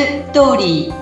[0.00, 0.94] ストーリー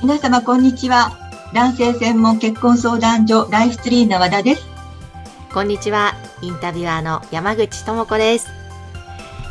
[0.00, 1.10] 皆様こんにちは
[1.52, 4.64] 男性専門結婚相談所ライフツリーの和田です
[5.52, 6.14] こんにちは。
[6.40, 8.48] インタビュアーの山口智子です。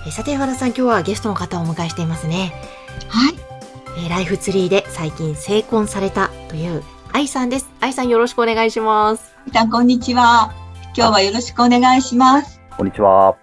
[0.07, 2.53] えさて、和田さん、今日はゲストの方をお迎えしていますね。
[3.07, 3.35] はい
[3.99, 6.81] えーライフツリーで最近成婚されたという
[7.13, 7.69] 愛さんです。
[7.81, 9.35] 愛さんよろしくお願いします。
[9.45, 10.53] 皆さんこんにちは
[10.95, 13.35] 今日はよろしくお願いしますこんにちは。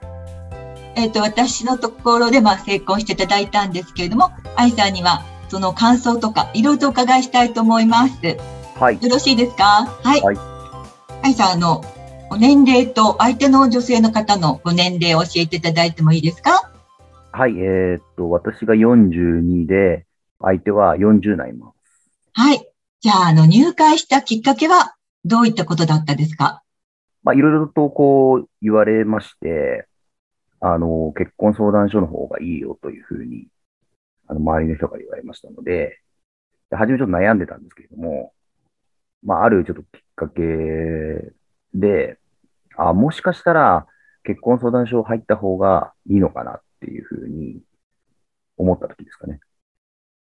[0.97, 8.37] えっ、と私のところでまあ成婚していただいたんですけれども愛さんにはその感想とかいろいろとお伺いしたいと思いますよ
[8.77, 8.99] はい。
[9.09, 9.87] ろしいですか？
[10.03, 10.37] はい、はい
[11.23, 11.85] 愛さんあの
[12.31, 16.71] お年齢と相手の女性の方のご年齢を教えていただいてもいいですか？
[17.33, 17.53] はい。
[17.53, 20.07] えーっと、私が42で、
[20.41, 22.11] 相手は40になります。
[22.33, 22.68] はい
[23.01, 26.63] じゃああの入会したきっかけはどういったことだったですか？
[27.23, 29.87] まあ、いろいろとこう言われまして、
[30.61, 33.47] あの、結婚相談所の方がいいよというふうに、
[34.27, 35.99] あの、周りの人から言われましたので、
[36.71, 38.33] で初めちょっと悩んでたんですけれども、
[39.23, 40.43] まあ、あるちょっときっかけ
[41.75, 42.19] で、
[42.77, 43.87] あ、もしかしたら
[44.25, 47.61] 結婚相談所入った方がいいのかなっていうふうに
[48.57, 49.41] 思った時ですかね。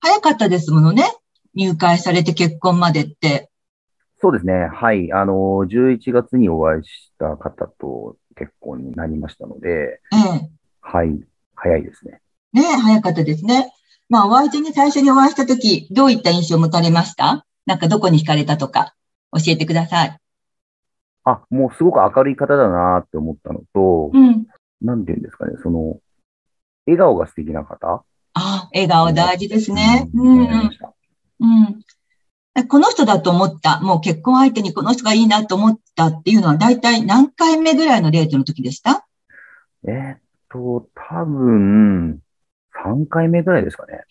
[0.01, 1.05] 早かったですものね
[1.55, 3.51] 入会されて結婚までって
[4.21, 4.69] そうですね。
[4.73, 5.13] はい。
[5.13, 10.49] あの、11月にお会いした方と結婚になりましたので、ええ
[10.81, 11.21] はい。
[11.57, 12.21] 早いですね。
[12.53, 13.73] ねえ、早かったですね。
[14.09, 17.45] まあ、お相手に最初にお会いしたとき、どういった印象を持たれました？
[17.67, 18.95] なんかどこに惹かれたとか、
[19.33, 20.19] 教えてください。
[21.25, 24.47] あ、もうすごく明るい方だなって思ったのと、うん。
[24.81, 25.99] なんていうんですかね、その、
[26.87, 27.77] 笑顔が素敵な方。
[27.95, 30.09] ああ、笑顔大事ですね。
[30.15, 30.71] ううんん、うん
[31.43, 32.67] うん。
[32.69, 39.07] この人だと思った、もう結婚相手にこの人がいいなと思ったっていうのは、大体何回目ぐらいのデートの時でした？
[39.89, 40.19] えーっ
[40.51, 42.21] と、多分、
[42.85, 44.05] 3回目ぐらいですかね。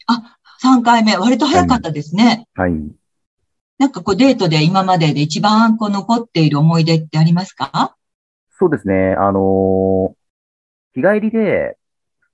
[0.63, 1.17] ?3 回目。
[1.17, 2.47] 割と早かったですね。
[2.55, 2.73] はい。
[3.77, 7.95] なんかこうデートで今までで一番こう残っている思い出ってありますか？
[8.51, 9.15] そうですね。
[9.17, 10.13] あのー
[10.93, 11.77] 日帰りで、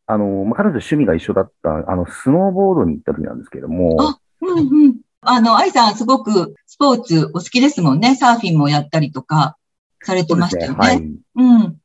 [0.08, 4.98] あのーまあ、彼女と趣味が一緒だった、あの、スノーボードに行った時なんですけども、あうんうん。
[5.22, 8.16] あの、愛さんすごくスポーツお好きですもんね。
[8.16, 9.58] サーフィンもやったりとか
[10.04, 10.66] されてますしたね。
[10.68, 10.78] よね。
[10.78, 10.98] はい。
[11.36, 11.78] うん。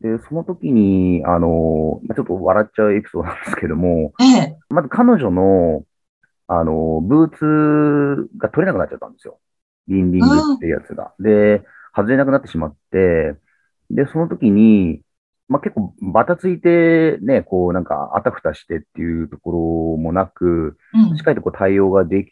[0.00, 4.56] で、その時に、あの、まあちょっと笑っちゃうエピソードなんですけども、ええ。
[4.70, 5.84] まず彼女の、
[6.46, 9.38] あの、ブーツが取れなくなっちゃったんですよ。
[9.88, 11.12] リンリングってやつが。
[11.20, 11.62] で、
[11.94, 13.34] 外れなくなってしまって、
[13.90, 15.02] で、その時に、
[15.50, 22.30] まあ、結構バタついてね、こうなんかあたふたしてっていうところもなく、うんしっかりとこう対応ができ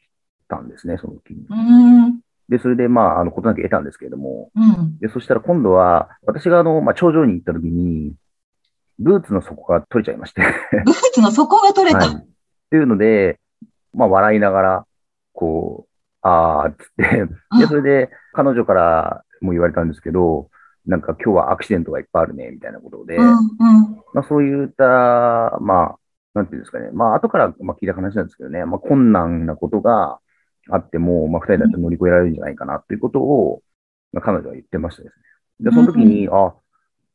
[0.48, 1.44] たんですね、その時に。
[1.50, 2.20] うん。
[2.48, 4.98] で、それでまあ、あの、ことなく得たんですけれども、うん。
[5.00, 8.14] で、そしたら今度は、私があの、まあ、頂上に行った時に、
[9.00, 10.42] ブーツの底が取れちゃいまして、
[10.84, 11.98] ブーツの底が取れた。
[11.98, 12.08] はい。
[12.14, 12.26] っ
[12.70, 13.40] ていうので、
[13.92, 14.86] まあ、笑いながら、
[15.32, 15.92] こう、
[16.22, 20.50] あーっつって、で、それで、彼女からも言われたんですけど、
[20.88, 23.24] なんか今日はアクシデントがいっぱいあるね、みたいなことで、うん。
[23.26, 23.36] うん。
[24.14, 25.98] まあ、そういった、まあ、
[26.34, 30.18] なんていうんですかね、まあ、後からまあ聞いた話なんですけどね、まあ、困難なことが
[30.70, 33.62] あっても、まあ、二人だって乗り越えられるんじゃないかな、ということを、
[34.12, 35.70] まあ、彼女は言ってましたですね。
[35.70, 36.54] で、その時に、あ、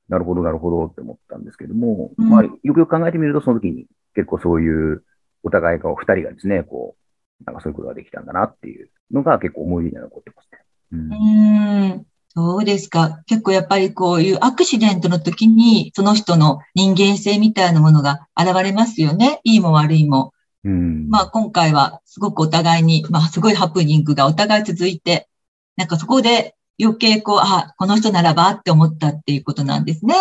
[0.08, 5.04] なるほど、なるほどって思ったんですけども、うんまあ、よくよく考えてみると、その時に結構そういう、
[5.44, 6.96] お互いが、二人がですね、こ
[7.42, 10.60] う、なんかそういうことができたんだなっていうのが結構思い出に残ってますね。
[10.92, 12.06] うんうん。
[12.36, 13.22] そうですか。
[13.28, 19.40] 結構やっぱりこういうアクシデントの時に、その人の人間性みたいなものが現れますよね。
[19.44, 20.34] いいも悪いも。
[20.64, 21.10] うん。
[21.10, 25.28] まあ今回はすごくお互いに、まあすごいハプニングがお互い続いて、
[25.76, 30.16] なんかそこで余計こう、あ、この人ならばって思ったっていうことなんですね。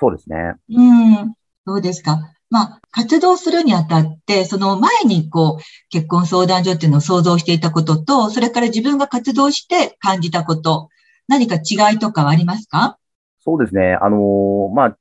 [0.00, 0.54] そうですね。
[0.70, 1.34] うん。
[1.64, 2.32] そうですか？
[2.50, 10.88] まあ活動するにあたって、その前にこう結婚相談所っていうのを想像していたことと、それから自分が活動して感じたこと、
[11.28, 12.98] 何か違いとかはありますか？
[13.40, 13.98] そうですね。
[14.00, 14.96] あのーまあ、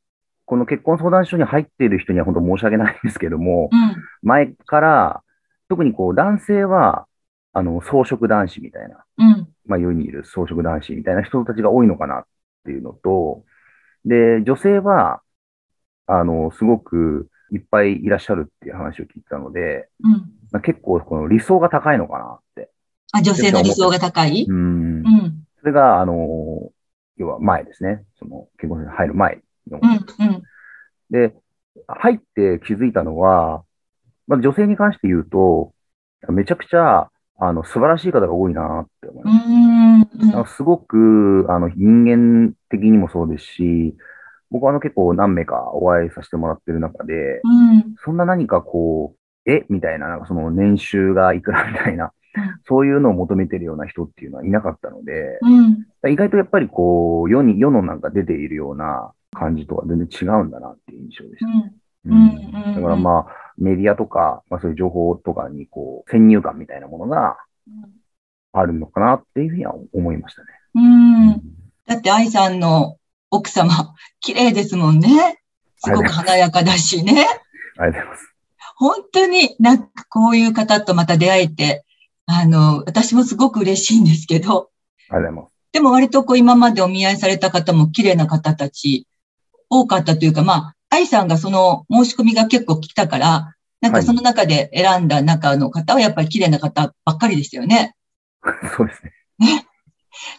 [0.45, 3.95] この結婚相談所に入っている人には本当申し訳ないんですけども、うん。
[4.21, 5.23] 前から、
[5.69, 7.07] 特にこう男性は、
[7.53, 9.47] あの、草食男子みたいな、うん。
[9.65, 12.23] まあ世にいる草食男子みたいな人たちが多いのかなっ
[12.65, 13.43] ていうのと、
[14.05, 15.21] で、女性は、
[16.05, 20.11] あの、すごくいっぱいいらっしゃるっていう話を聞いたので、うん。
[20.51, 22.69] まあ、結構この理想が高いのかなって。
[23.13, 24.45] あ、女性の理想が高い？
[24.47, 25.01] うんう。
[25.01, 25.47] ん。
[25.59, 26.71] それが、あの、
[27.17, 28.03] 要は前ですね。
[28.19, 29.89] その結婚に入る前のうん。
[29.91, 30.43] うん。
[31.09, 31.33] で、
[31.87, 33.63] 入って気づいたのは、
[34.27, 35.73] まあ、女性に関して言うと、
[36.29, 37.09] めちゃくちゃ、
[37.39, 39.47] あの、素晴らしい方が多いなって思います。
[39.47, 40.31] ん。
[40.31, 43.95] なんかすごく、あの、人間的にもそうですし、
[44.51, 47.95] 僕はあの結構何名かお会いさせてもらってる中で、うん。
[48.03, 49.15] そんな何かこ
[49.45, 49.65] う、え？
[49.69, 55.61] みたいな、なんかその年収がいくらみたいなうん、そういうのを求めてるような人っていうのはいなかったので、う
[56.09, 56.11] ん。
[56.11, 61.47] 意外とやっぱりこう、世に、世のなんか出ているような感じとは全然違うんだなっていう印象でした。
[62.05, 67.37] うんだからまあ、メディアとか、まあそういう情報とかにこう、先入観みたいなものが
[68.53, 70.47] あるのかなっていうふうには思いましたね。
[70.75, 71.41] うん。
[71.85, 72.97] だって愛さんの
[73.29, 75.41] 奥様、綺麗ですもんね。
[75.77, 77.25] すごく華やかだしね。
[77.77, 78.33] ありがとうございます。
[78.75, 81.83] 本当になんかこういう方とまた出会えて、
[82.25, 84.69] あの、私もすごく嬉しいんですけど、
[85.09, 85.53] ありがとうございます。
[85.71, 89.07] でも割とこう今までお見合いされた方も綺麗な方たち
[89.69, 97.95] 多かったというか、まあ、愛さんがその申し込みが結構来たから、なんかその中で選んだ中の方はやっぱり綺麗な方ばっかりでしたよね。
[98.75, 99.03] そうです
[99.39, 99.67] ね。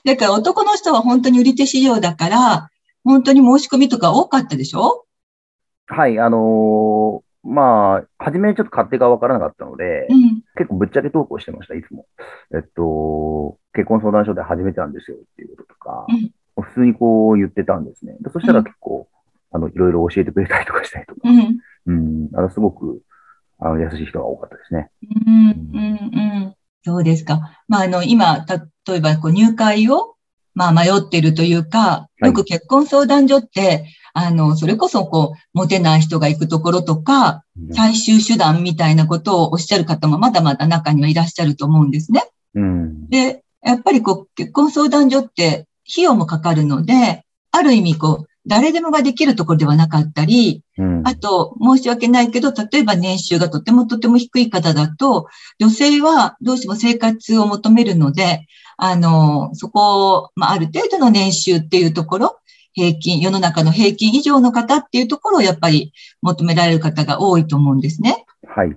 [0.05, 2.70] だから男の人は本当に売り手市場だから、
[3.08, 5.06] 本当に申し込みとか多かったでしょ？
[5.87, 10.43] はい、あのーまあ、初めちょっと勝手がわからなかったので、うん。
[10.56, 12.06] 結構ぶっちゃけ投稿してました、いつも。
[12.55, 18.16] えっと、結婚相談所で初めてなんですよっていうこととか、うん普通にこう言ってたんですね。
[18.20, 19.06] でそしたら結構、
[19.52, 21.58] あの、いろいろ教えてくれたりとかしたりとか、うん。
[21.87, 23.00] うん、あの、すごく、
[23.60, 24.90] あの、優しい人が多かったですね。
[25.05, 25.70] うん。
[25.72, 25.82] うん。
[25.84, 26.55] うん。
[26.82, 27.38] そうですか。
[27.69, 28.44] まあ、あの、今、
[28.87, 30.16] 例えば、こう、入会を、
[30.58, 42.22] まあ、迷っているというか、よく結婚相談所って、あの、それこそ、こう、モテない人が行くところとか、うん最終手段みたいなことをおっしゃる方もまだまだ中にはいらっしゃると思うんですね。
[42.55, 43.08] うん。
[43.08, 51.06] で、やっぱりこう、結婚相談所って費用もかかるので、ある意味こう、誰でもができるところではなかったり、うん。
[51.06, 55.28] あと、申し訳ないけど、例えば年収がとてもとても低い方だと、
[55.60, 58.46] 女性はどうしても生活を求めるので、
[58.76, 62.38] あの、そこを、まあ、ある程度の年収っていうところ、
[62.72, 65.92] 平均、世の中の平均以上の方っていうところをやっぱり
[66.22, 68.24] 求められる方が多いと思うんですね。
[68.46, 68.76] はい。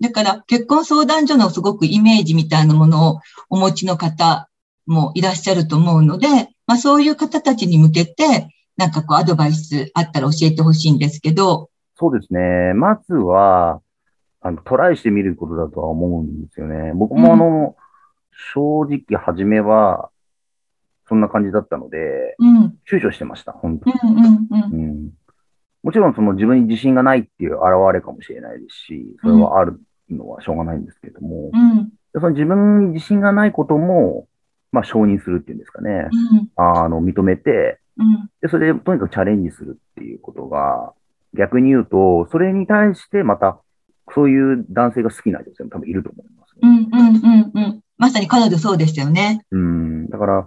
[0.00, 3.20] だから、結婚相談所のすごくイメージみたいなものを
[3.50, 4.48] お持ちの方
[4.86, 6.28] もいらっしゃると思うので、
[6.66, 8.48] まあそういう方たちに向けて、
[8.80, 12.72] なんかこうアドバイスあったら教えてほしいんですけど、そうですね。
[12.72, 13.82] まずは、
[14.40, 16.94] あの、トライしてみることだとは思うんですよね。
[16.94, 17.76] 僕もあの、
[18.54, 20.08] 正直、初めは、
[21.06, 24.72] そんな感じだったので、うん、躊躇してました、本当うん、うん、うん。
[24.72, 25.10] うん
[25.82, 29.80] もちろんその自分に自信がないっていう現れかもしれないですし、それはある
[30.10, 34.28] のはしょうがないんですけれども、うん、でその自分に自信がないことも、
[34.72, 36.08] まあ承認するっていうんですかね。
[36.56, 37.78] あの、認めて、うん、
[38.40, 40.92] で、それでとにかくチャレンジするっていうことが、
[41.34, 43.60] 逆に言うと、それに対してまた、
[44.14, 47.80] そういう男性が好きな女性も多分いると思います、うん、うん、うん、うん。
[47.96, 49.44] まさに彼女そうでしたよね。
[49.50, 50.08] うん。
[50.08, 50.46] だから、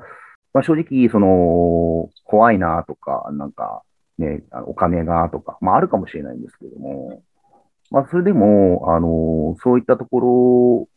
[0.53, 3.83] まあ正直、その、怖いなとか、なんか、
[4.17, 7.23] ね、お金がとか、まああるかもしれないんですけども、
[7.89, 10.87] まあそれでも、あの、そういったとこ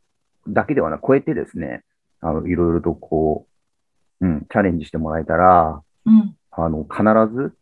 [0.49, 1.85] ろだけではなく、超えてですね、
[2.21, 3.47] あの、いろいろとこ
[4.21, 7.03] う、うん、チャレンジしてもらえたら、うん、あの、必
[7.35, 7.55] ず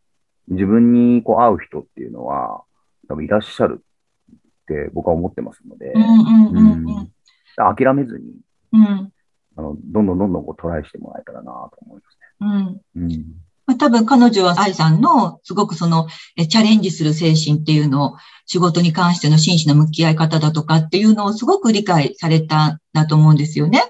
[0.48, 2.62] 自分にこう会う人っていうのは、
[3.08, 4.34] 多分いらっしゃるっ
[4.66, 5.92] て僕は思ってますので。
[7.56, 8.34] 諦めずに、
[8.72, 9.12] うん、
[9.56, 12.80] あの、どんどんどんどんこうトライしてもらえたらなと思いますね。
[12.96, 13.04] うん。
[13.04, 13.24] うん。
[13.66, 23.80] まあ、多分彼女は愛さんのすごくそのえチャレンジする精神っていうのを仕事に関しての真摯な向き合い方だとかっていうのをすごく理解されたんだと思うんですよね。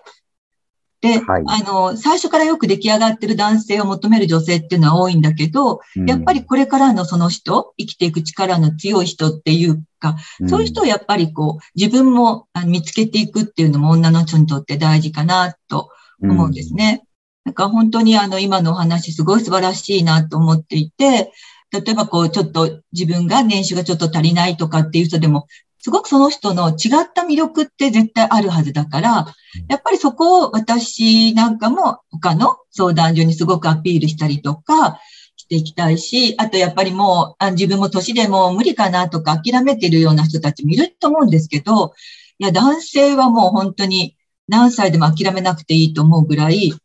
[1.04, 1.44] で、はい。
[1.46, 6.06] あの、最初からよく出来上がってる男性を求める女性っていうのは多いんだけど、うん。
[6.08, 10.16] やっぱり、これからのその人、生きていく力の強い人っていうか、
[10.48, 15.90] そういう人をやっぱりこう、自分も見つけていくっていうのも女の人にとって大事かなと
[16.22, 17.04] 思うんですね。
[17.44, 21.30] なんか本当にあの今のお話すごい素晴らしいなと思っていて、
[21.70, 25.46] 例えばこうちょっと自分が年収がちょっと足りないとかっていう人でも、
[25.84, 29.26] すごくその人の違った魅力って絶対あるはずだから、
[29.68, 34.98] やっぱりそこを私なんかも他の相談所にすごくアピールしたりとか
[35.36, 41.92] していきたいし、あとやっぱりもうあ自分も年でも無理かなとか諦めてるような人たちもいると思うんですけど、
[42.38, 44.16] いや男性はもう本当に
[44.48, 46.76] 何歳でも諦めなくていいと思うぐらい、や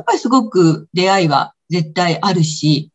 [0.00, 2.90] っぱりすごく出会いは絶対あるし、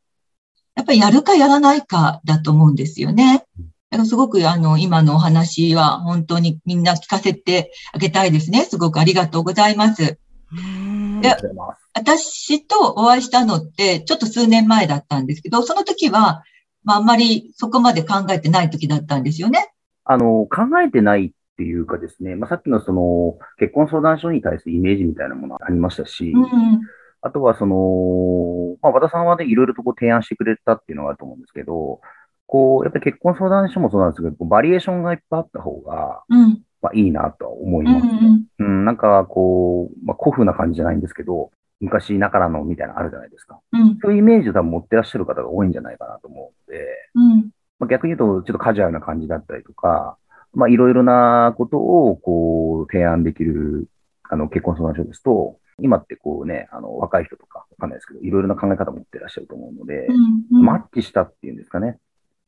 [0.76, 3.46] やっぱりやるかやらないかだと思うんですよね。
[3.94, 8.66] だからすごくあの今のお話は本当にみんな聞かせてあげたいですね。
[8.66, 10.18] すごくありがとうございます。
[10.52, 11.90] うんでありがとうございます。
[11.94, 16.44] 私とお会いしたのってちょっと数年前だったんですけど、その時は、
[16.84, 19.72] まああんまりそこまで考えてない時だったんですよね。
[20.06, 26.82] あの、考えてないっっていうかですね、まあ、さっきのその結婚相談所に対するイメージみたいなものありましたし、うんうん
[27.26, 32.02] あとはその、まあ、和田さんはね、いろいろとこう提案してくれたっていうのがあると思うんですけど、
[32.48, 38.20] こう、やっぱり結婚相談所もそうなんですけど、バリエーションがいっぱいあった方が、うんまあ、いいなとは思いうんますね。
[38.60, 43.60] うんうん、なんかこう、まあ、古風な感じじゃないんですけど、昔ながらのみたいなのあるじゃないですか。
[43.72, 46.86] うんそういうイメージを多分持ってらっしゃる方が多いんじゃないかなと思うので、
[47.16, 50.18] うんまあ、逆に言うと、ちょっとカジュアルな感じだったりとか、
[50.54, 53.88] まあ、いろいろなことを、こう、提案できる、
[54.30, 61.98] あの、結婚相談所ですと、今ってこうね、あの、若い人とか、わかんないですけど、いろいろな考え方を持ってらっしゃると思うので、うんマッチしたっていうんですかね。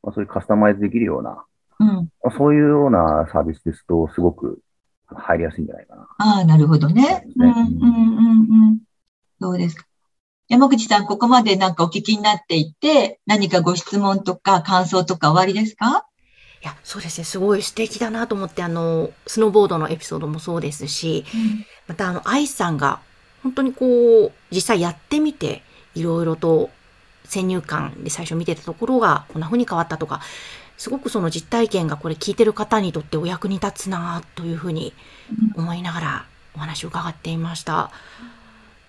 [0.05, 1.43] まあ、そういうカスタマイズできるような、
[1.79, 4.62] うんまあそういうようなサービスですと、すごく
[5.07, 6.07] 入りやすいんじゃないかな。
[6.19, 7.25] ああ、なるほどね。
[7.38, 7.89] そうんうんうん
[8.69, 8.79] うん。
[9.39, 9.85] どうですか。
[10.47, 16.05] 山口さん、ここまでなんかお聞きになっていて、何かご質問とか感想とかおありですか？
[16.62, 17.25] いや、そうですね。
[17.25, 21.25] すごい素敵だなと思って、あの、スノーボードのエピソードもそうですし、
[21.88, 23.01] またあの、愛さんが、
[23.43, 25.62] 本当にこう、実際やってみて、
[25.93, 26.69] いろいろと
[27.25, 30.22] 先入観で最初見てたところが、こんな風に変わったとか、
[30.77, 34.94] すごくその実体験がこれ聞いてる方にとってお役に立つなというふうに
[35.55, 37.91] 思いながらお話を伺っていました。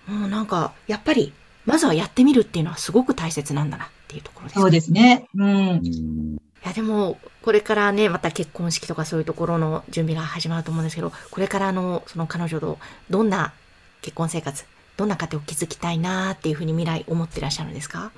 [0.07, 1.33] もうなんか、やっぱり、
[1.65, 4.59] まずはやってみるっていうのはすごく大切なんだなっていうところです。
[4.61, 5.27] そうですね。
[5.35, 5.69] うん。
[5.69, 12.79] うんいやでも、これからね、また結婚式とかそういうところの準備が始まると思うんですけど、これからの、その彼女と
[13.09, 13.53] どんな
[14.01, 14.65] 結婚生活、
[14.97, 18.11] どんな家庭を築きたいなっていうふうに未来思ってらっしゃるんですか？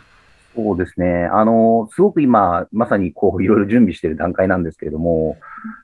[0.55, 1.29] そうですね。
[1.31, 5.37] あの、すごく今、まさにこう、いろいろ準備している段階なんですけれども、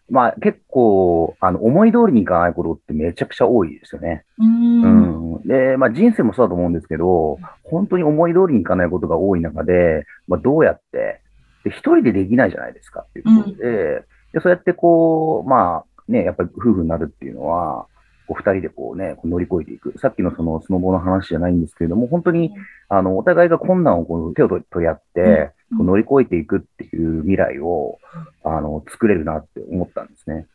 [0.10, 4.26] まあ結構、あの、思い通りにいかないことってめちゃくちゃ多いですよね。
[4.40, 4.82] うん。
[4.82, 5.42] ううんん。
[5.48, 11.22] で、まあ人生もそうだと思うんですけど、本当に思い通りにいかないことが多い中で、まあどうやって、
[11.64, 14.04] で一人でできないじゃないですかっていうところで、
[14.34, 17.88] でそうやってこう、まあね、やっぱり夫婦になるっていうのは、
[18.28, 19.98] こう二人でこうね、乗り越えていく。
[20.00, 22.54] さっきのそのスノボの話じゃないんですけれども、本当に、
[22.90, 27.98] あの、お互いが困難をこう手を取り合って、うんこう乗り越えていくっていう未来を、
[28.44, 30.46] あの、作れるなって思ったんですね。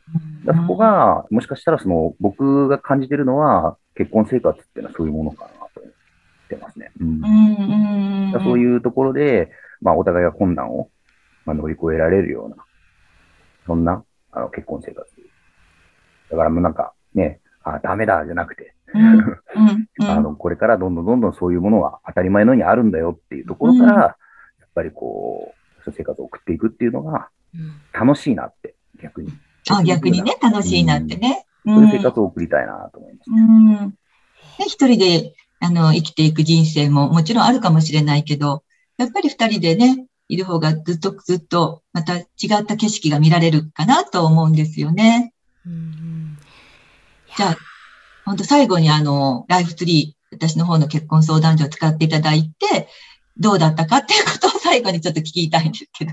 [0.44, 5.92] だそこが、もしかしたらその、僕が感じてるのは、結婚生活っていうのはそういうものかなと思っ
[6.48, 6.92] てますね。
[7.00, 8.32] うん。
[8.44, 9.50] そういうところで、
[9.80, 10.90] まあ、お互いが困難を、
[11.44, 12.56] まあ、乗り越えられるような、
[13.66, 15.04] そんな、あの、結婚生活。
[16.30, 18.74] だからもうなんか、ね、あ、ダメだ、じゃなくて、
[20.00, 24.14] あの、これからどんどんどんどんそういうものが当たり前のようにあるんだよっていうところから、うんや
[24.72, 25.52] っぱりこ
[25.84, 29.32] う、生活を送っていくっていうのがうん楽しいなって、逆に。
[29.68, 31.44] あ、逆にね、楽しいなってね。
[31.64, 33.30] うそういう生活を送りたいなと思います。
[33.30, 33.66] うん。
[33.76, 33.94] ね、
[34.60, 38.62] 一人で、あの、生きていく人生ももちろんあるかもしれないけど、
[38.96, 42.26] やっぱり二人でね、いる方がずっとずっと、また違
[42.60, 45.34] った景色が見られるかなと思うんですよね。
[45.66, 46.38] うんうん
[47.40, 47.56] じゃあ、
[48.26, 52.86] 本当最後にあの、ライフツリー、私の方の結婚相談所を使っていただいて、
[53.38, 56.12] どうだったかっていうことを最後にちょっと聞きたいんですけど。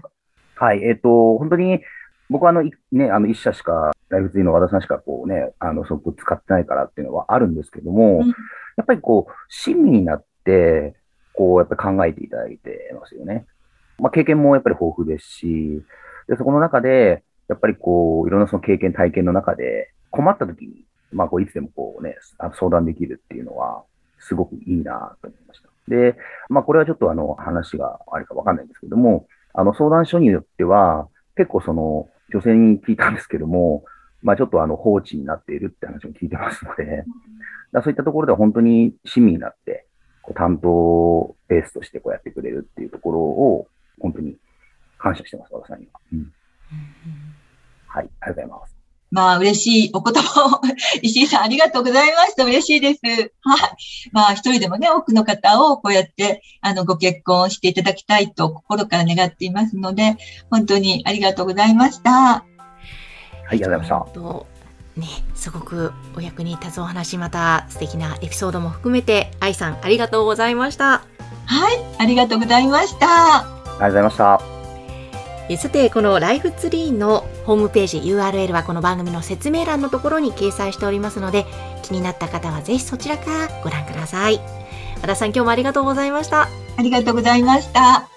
[0.56, 1.82] はい、えっ、と、本当に、
[2.30, 8.34] 僕はあの、いね、あの、一社しか、ライフツリーの和田さんしかこうね、あの、そこ使ってないからっていうのはあるんですけども、うん
[8.78, 10.96] やっぱりこう、親身になって、
[11.34, 13.48] こう、やっぱり考えていただいてますよね。
[13.98, 15.84] まあ、経験もやっぱり豊富ですし、
[16.30, 23.84] で、そこの中で、やっぱりこう、いろんなその経験、体験の中で、困った時に、まあ、こう、いつでもこうね、あ相談できるっていうのは、
[24.20, 25.70] すごくいいなと思いました。
[25.88, 26.16] で、
[26.50, 33.86] まあ、これはちょっとあの、話があるかわかんないんですけども、あの、相談所によっては、結構その、女性に聞いたんですけども、
[34.22, 37.06] まあ、ちょっとあの、放置になっているって話も聞いてますので、
[37.72, 39.86] だそういったところでは本当に親身になって、
[40.22, 43.68] こう担当ベースとしてこうやってくれるっていうところを、
[44.02, 44.36] 本当に
[44.98, 46.00] 感謝してます、和田さんには。
[46.12, 46.34] うん。
[47.88, 48.77] はい、ありがとうございます。
[49.12, 50.62] まあ、嬉しいお言葉を、
[51.02, 52.44] 石井さんありがとうございました。
[52.44, 53.00] 嬉しいです。
[53.42, 53.70] はい。
[54.12, 60.18] まあ、一人でもね、多くの方をこうやって、あの、ご結婚していただきたいと心から願っていますので、
[60.50, 62.12] 本当にありがとうございました。
[62.12, 62.46] は
[63.44, 64.58] い、ありがとうございましと
[64.98, 71.04] ね、すごくお役に立つお話、また素敵なエピソードも含めて、愛さんありがとうございました。
[71.46, 73.00] はい、ありがとうございました。
[73.00, 73.06] た。
[73.06, 74.57] ありがとうございました。
[75.56, 81.46] さて、このライフツリーのホームページ URL はこの番組の説明欄のところに掲載しておりますので、
[81.84, 84.42] 気になった方はぜひそちらからご覧ください。
[85.02, 86.50] 和田さん、今日もありがとうございました。
[86.78, 88.17] ありがとうございました。